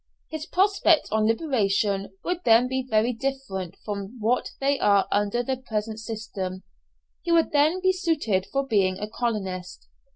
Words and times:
His 0.29 0.47
prospects 0.47 1.11
on 1.11 1.27
liberation 1.27 2.09
would 2.23 2.39
then 2.43 2.67
be 2.67 2.81
very 2.89 3.13
different 3.13 3.75
from 3.85 4.17
what 4.19 4.49
they 4.59 4.79
are 4.79 5.07
under 5.11 5.43
the 5.43 5.57
present 5.57 5.99
system. 5.99 6.63
He 7.21 7.31
would 7.31 7.51
then 7.51 7.81
be 7.81 7.93
suited 7.93 8.47
for 8.51 8.65
being 8.65 8.97
a 8.97 9.07
colonist. 9.07 9.89